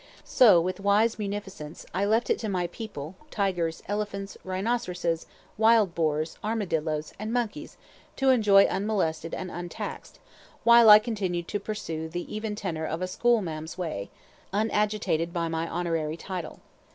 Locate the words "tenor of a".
12.55-13.07